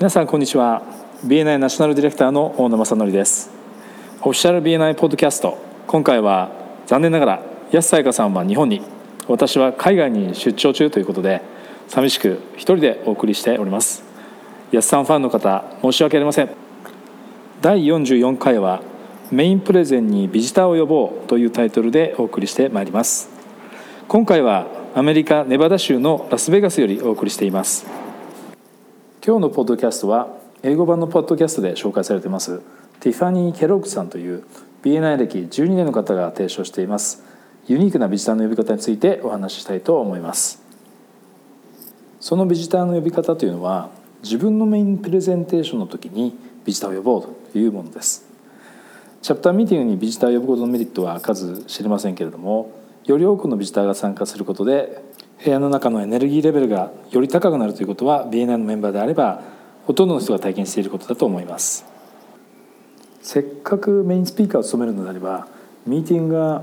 [0.00, 0.80] 皆さんこんにちは。
[1.26, 3.50] BNI ナショナルディレクターの大野正則です。
[4.22, 5.58] オフィシャル BNI ポッドキャスト。
[5.86, 6.50] 今回は
[6.86, 8.80] 残念ながら安さやかさんは日本に
[9.28, 11.42] 私は海外に出張中ということで
[11.88, 14.02] 寂しく一人でお送りしております。
[14.72, 16.50] 安さんファンの方申し訳ありません。
[17.60, 18.80] 第44回は
[19.30, 23.28] メインプレゼンにビジターを呼ぼうというタイトルでお送りしてまいります。
[24.08, 27.99] 今回はアメリカネバダ州のラスベガスよりお送りしています。
[29.22, 30.28] 今日のポッドキャストは
[30.62, 32.62] 英語版のポッドキャストで紹介されています。
[33.00, 34.44] ティファニー・ケロックさんという
[34.82, 37.22] BNI 歴12年の方が提唱しています。
[37.66, 40.62] ユニークなビジターの呼び方についてお話ししたいと思います。
[42.18, 43.90] そのビジターの呼び方というのは
[44.22, 46.34] 自分のメインプレゼンテーションの時に
[46.64, 48.26] ビジターを呼ぼうというものです。
[49.20, 52.72] チャプターミーティングにビジターを呼ぶことのメリットは数知れませんけれども
[53.04, 55.02] より多くのビジターが参加することで
[55.42, 59.42] 部屋の中のエネルギーレベルがより高くなるということは BNI のメンバーであれば
[59.86, 61.86] ほとんどの人が体験していることだと思います。
[63.22, 65.46] せっかくメインスピーカーを務めるのであれば
[65.86, 66.62] ミーティングが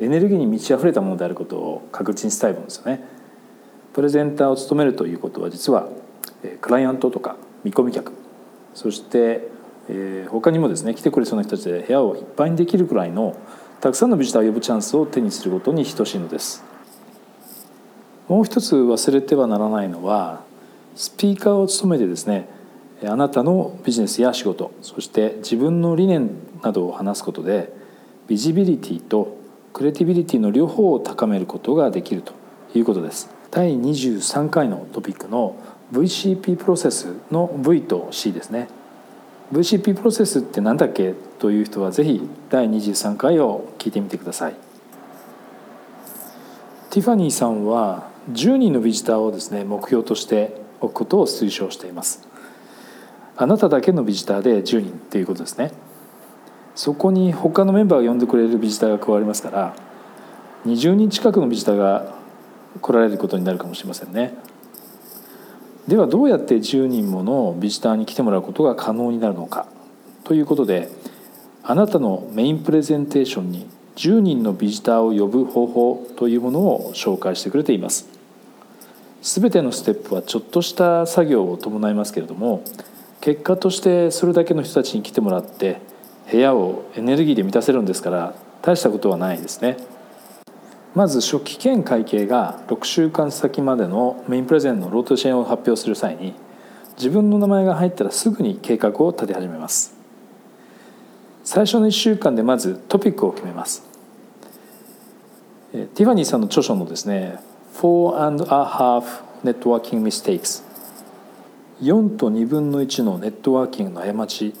[0.00, 3.04] エネルギーに満ち溢れたものであることを確認したいものですよね。
[3.92, 5.88] プレゼンターを務めるということは実は
[6.60, 8.12] クライアントとか見込み客
[8.74, 9.48] そして
[10.28, 13.36] 他にもですね来てくれそうな人たちで部屋をいっぱいにできるくらいの
[13.80, 16.75] たくさんのビジターを呼ぶチャンスを手にすることに等しいのです。
[18.28, 20.42] もう一つ忘れてはならないのは
[20.94, 22.48] スピーカーを務めてですね
[23.04, 26.30] あなたのビジネスや仕事そして自分の理念
[26.62, 27.72] などを話すことで
[28.26, 29.36] ビジビリティと
[29.72, 32.32] クリエイティビリティの両方を高めることができると
[32.74, 33.28] いうことです。
[33.50, 35.54] 第23回のトピックの
[35.92, 38.68] VCP プロセスの V と C ですね。
[39.52, 44.54] VCP プロセスって何だっけという人はぜひ第23回を聞いてみてください。
[46.88, 52.26] ティファニーさんは10人のビジターをですね目標としておくことを推奨しています。
[53.36, 55.72] あなただけのビジターで10人っていうことですね。
[56.74, 59.74] そこに他のメンバーが呼んでくれるビジターが加わりますから
[60.66, 62.14] 20人近くのビジターが
[62.82, 64.34] 来られることになるかもしれませんね。
[65.88, 69.66] ではどうやって10人ものビジターに来てもらうことが可能になるのか。
[70.24, 70.90] ということで
[71.62, 78.15] あなたのメインプレゼンテーションに10人のビジターを呼ぶ方法というものを紹介してくれています。
[79.26, 82.62] 全てのステップはちょっとした作業を伴いますけれども
[83.20, 85.80] 結果としてそれだけの人たちに来てもらって
[86.30, 89.78] 部屋をエネルギーで満たせるんですから大したことはないですね。
[90.94, 96.32] まず初期兼会計が6週間先までのメインプレゼンのロートシェンを発表する際に
[96.96, 99.94] 自分の名前が入ったらすぐに計画を立て始めます。
[101.42, 103.84] 最初の1週間でまずトピックを決めます。
[105.72, 107.40] ティファニーさんの著書のですね
[107.80, 110.64] 「4 and a half networking mistakes」
[111.82, 114.54] 4と2分の1のネットワーキングの過ち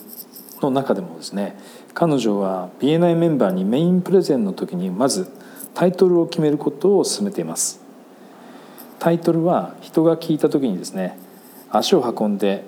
[0.60, 1.56] の中でもですね
[1.94, 5.28] 彼女は BNI メンバーにメインプレゼンの時にまず
[5.72, 7.80] タイトルを決めることを勧めています。
[8.98, 11.18] タイトルは人が聞いた時にですね
[11.70, 12.64] 足を運んで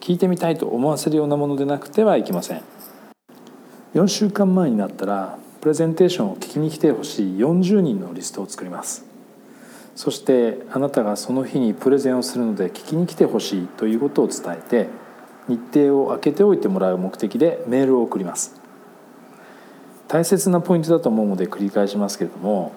[0.00, 2.62] 聞いてみたいと思わせるようなものでなくてはいけません。
[3.94, 9.13] 4週間前になったらプレゼンテーションを聞きに来てほしい40人のリストを作ります。
[9.94, 14.88] そしてあなたがその日にプレゼンをするので聞きに来てほしいということを伝えて
[15.48, 18.60] 日程を空けておいてもらう目的でメールを送ります。
[20.08, 22.72] 大切なポイントだと思うので繰り返しますけれども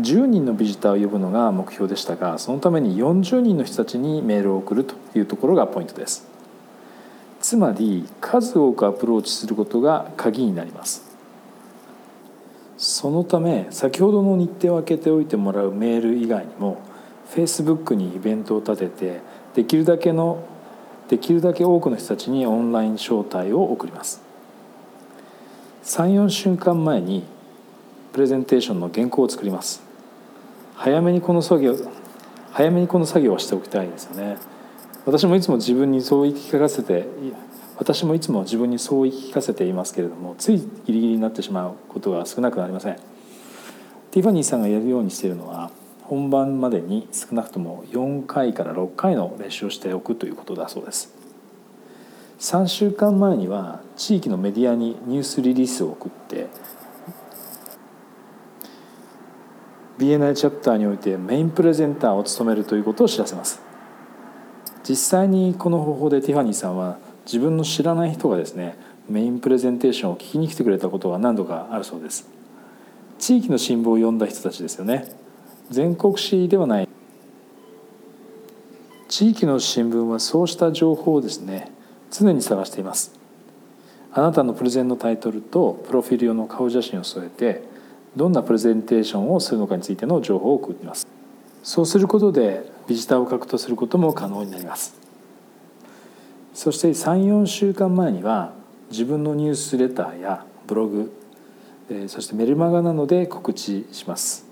[0.00, 6.26] 10人のビジターを呼ぶのが目標でしたがそのために40人の人たちにメールを送るというところがポイントです。
[7.40, 11.07] つまり数多くアプローチすることが鍵になります。
[12.78, 16.80] そのため先ほどの日程を空けておいてもらうメール以外にも
[17.34, 19.20] Facebook にイベントを立てて
[19.54, 20.44] できるだけの
[21.08, 24.22] できるだけ多くの人たちにオンライン招待を送ります。
[25.84, 27.24] 34週間前に
[28.12, 29.82] プレゼンテーションの原稿を作ります。
[30.74, 31.74] 早めにこの作業
[32.52, 34.36] 早めにこの作業をしておきたいですよね。
[35.04, 37.08] 私もいつも自分にそう言い聞かせて
[37.78, 42.96] 私もいつも自分にそう言い聞かせていますけれどもついギリギリになってしまうことが少なくなりません。
[44.10, 45.70] ティファニーさんがやるようにしているのは
[46.02, 51.14] 本番までに少なくとも4回から6回の練習をしておくということだそうです。
[52.40, 56.46] 3週間前には地域のメディアにニュースリリースを送って
[59.98, 63.60] BNI チャプターにおいてメインプレゼンターを務めるということを知らせます。
[64.88, 66.98] 実際にこの方法でティファニーさんは
[67.28, 68.74] 自分の知らない人がですね
[69.06, 72.26] メインプレゼンテーションを聞きに来てくれたことが何度かあるそうです。
[73.18, 75.12] 地域の新聞を読んだ人たちですよね。
[75.70, 76.88] 全国紙ではない。
[79.08, 81.70] 地域の新聞はそうした情報をですね
[82.10, 83.12] 常に探しています。
[84.10, 87.62] あなたのプレゼンのタイトルとプロフィール用の顔写真を添えて
[88.16, 91.06] どんなプレゼンテーションをするのかについての情報を送ります。
[91.62, 95.07] そうすることでビジターを獲得することも可能になります。
[96.58, 98.52] そして34週間前には
[98.90, 101.12] 自分のニュースレターやブログ
[102.08, 104.44] そしてメルマガなどで告知します。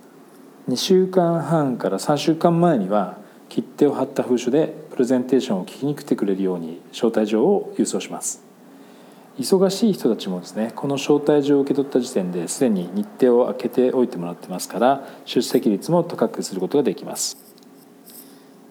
[0.69, 3.19] 2週間半から3週間前には
[3.49, 8.41] 切手を貼った封書でプレゼンテーションを聞きに来てくれるように招待状を郵送します。
[9.41, 17.37] 忙しい人たちもですねこの招待状を受け取った時点ですでに日程を空けておいてもらってますから出席率も高くすることができます。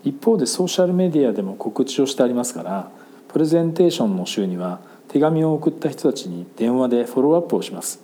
[0.06, 2.92] 一方でソーシャルメディアでも告知をしてありますから
[3.36, 4.80] プレゼンテーションの週には
[5.10, 8.00] 手紙を送った人たちに電話でフォローアップをします。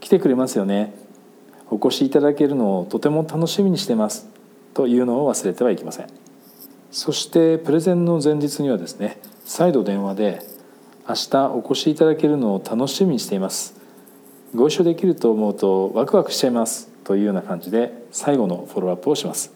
[0.00, 0.94] 来てくれますよね。
[1.70, 4.28] お越しいただけるのをとても楽しみにしてます。
[4.74, 6.08] というのを忘れてはいけません。
[6.90, 10.42] そしてプレゼンの前日にはですね再度電話で
[11.08, 13.80] 明日お越しいただけるのを楽しみにしています。
[14.54, 16.90] ご一緒できると思うとワクワクしちゃいます。
[17.04, 19.54] というような感じで最後のフォローアップをします。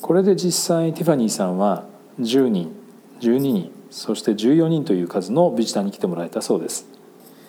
[0.00, 1.84] これで実際ティファニーさんは
[2.20, 2.72] 10人
[3.22, 6.86] 12人そして14人という数のビジターに来てもらえたそうです。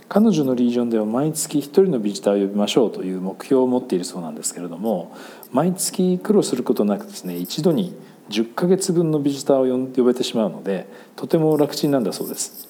[0.10, 5.16] 彼女のリージョンでは毎月1人のビジターを呼びましょうという目標を持っているそうなんですけれども
[5.54, 7.96] 毎月苦労することなくですね一度に
[8.30, 12.68] 10ヶ月分のビジターを呼べてしまうのでとても楽ちんなんだそうです。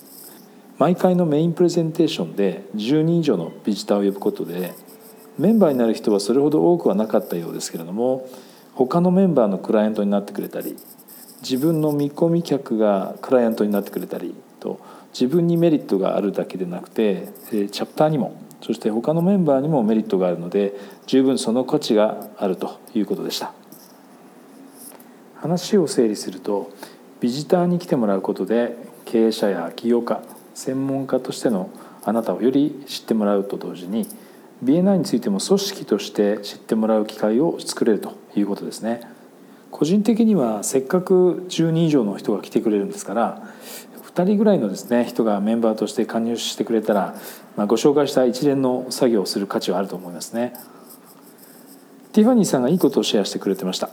[0.78, 4.74] 毎回のメインプレゼンテーションで10人以上のビジターを呼ぶことで
[5.38, 8.28] メンバーになる人はそれほど多くはなかったようですけれども
[8.74, 10.76] 他のメンバーのクライアントになってくれたり
[11.42, 14.80] 自分の見込み客がクライアントになってくれたりと
[15.14, 20.74] 自分にメリットがあるだけでなくてチャプターにもそして他のメンバーにもメリットがあるので
[21.08, 23.54] 十分その価値があるということでした。
[25.36, 26.70] 話を整理すると
[27.20, 30.22] ビジターに来てもらうことで経営者や起業家
[30.54, 31.72] 専門家としての
[32.04, 34.08] あなたをより知ってもらうと同時に
[34.64, 39.02] BNI についても組織として知ってもらう機会を作れるということですね。
[39.72, 43.42] 個人的にはせっかく10人以上の人が来てくれるんですから
[44.14, 47.16] 2人ぐらいのですね人がメンバーとして加入してくれたら、
[47.56, 50.54] まあ、ご紹介した一連の作業をする価値はあると思いますね。
[52.12, 53.90] ティファニーさんがいいことをシェアしてくれてました。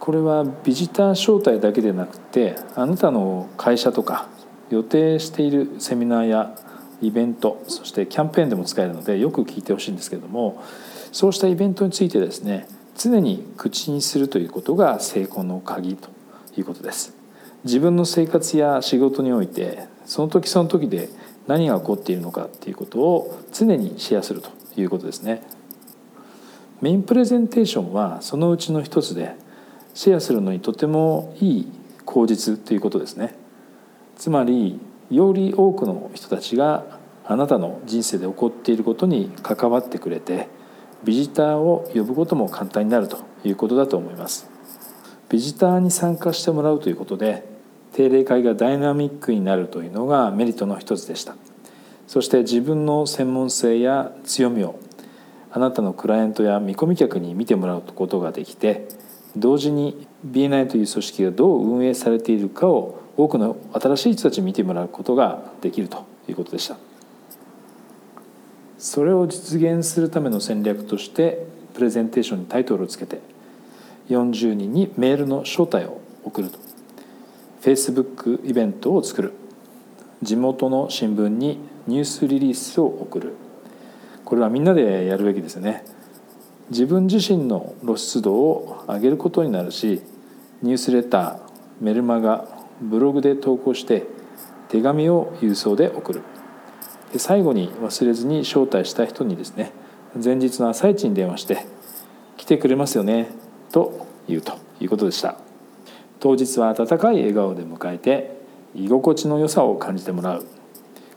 [0.00, 4.28] これはビジター招待だけでなくてあなたの会社とか
[4.70, 6.56] 予定しているセミナーや
[7.02, 10.62] イベントそしてキャンペーンでも使えるのでよく聞いてほしいんですけれども
[11.12, 16.08] そうしたイベントについてですね常に口にするということが成功の鍵と
[16.56, 17.14] いうことです。
[17.64, 21.08] 自分の生活や仕事においてその時その時で
[21.46, 25.42] 何が起こっているのかっていうことを常にシェアするということですね。
[26.80, 29.34] メインプレゼンテーションはそのうちの一つで
[29.94, 31.72] シェアするのにとてもいい
[32.04, 33.34] 口実ということですね。
[34.16, 36.84] つまりより多くの人たちが
[37.24, 40.48] あなたの人生で起こっていることに関わってくれて
[41.06, 44.50] ビジターを呼ぶことも簡単になるということだと思います。
[45.28, 47.44] ビジターに参加してもらうということで
[47.92, 51.36] 定例会がダイナミックになるというのがメリットの一つでした。
[52.08, 54.80] そして自分の専門性や強みを
[55.52, 58.88] あなたのクライアントや見込み客に見てもらうことができて
[59.36, 66.76] 同時に BNI という組織がどう運営されているかを多くの新しい人たちに見てもらうことができるということでした。
[68.78, 73.20] それを実現するための戦略としてプレゼンテーションにタイトルをつけて
[74.08, 76.58] 40人にメールの招待を送ると。
[77.62, 79.32] Facebook イベントを作る。
[80.22, 83.34] 地元の新聞にニュースリリースを送る。
[84.24, 85.84] これはみんなでやるべきですよね。
[86.70, 90.02] 自分自身の露出度を上げることになるし
[90.62, 91.38] ニュースレター
[91.80, 92.48] メルマガ
[92.80, 94.04] ブログで投稿して
[94.68, 96.22] 手紙を郵送で送る。
[97.16, 99.72] で最後に忘れずに招待した人にですね
[100.22, 101.64] 前日の朝一に電話して
[102.36, 103.30] 「来てくれますよね」
[103.72, 105.38] と言うということでした。
[106.20, 108.36] 当日は温かい笑顔で迎えて
[108.74, 110.44] 居心地の良さを感じてもらう。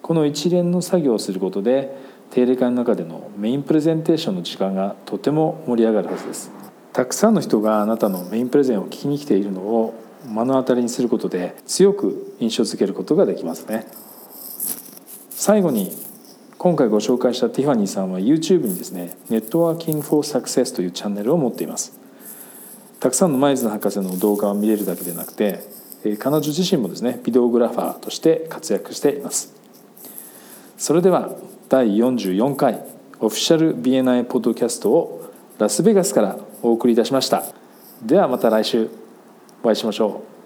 [0.02, 1.98] この一連の作業をすることで
[2.32, 6.50] 定例会の中でのメインプレゼンテーションの時間がとても盛り上がるはずです。
[6.94, 9.94] たくさんの人があなたのメインプレゼンを聞きに来ているのを
[10.26, 13.86] 目の当たりにすることで強く印象づけることができますね。
[15.42, 15.90] 最後に
[16.58, 21.98] 今回ご紹介したティファニーさんは YouTube にですね「Networking for Success」というチャンネルを持っています。
[23.00, 25.64] たくさんのマイズの博士の動画を見れるだけでなくて
[26.20, 29.54] 彼女自身もですねビデオグラファーとして活躍しています。
[30.78, 31.32] それでは
[31.70, 32.84] 第44回
[33.22, 35.22] オフィシャル BNI ポッドキャストを
[35.58, 37.46] ラスベガスからお送りいたしました。
[38.06, 38.90] ではまた来週
[39.64, 40.39] お会いしましょう。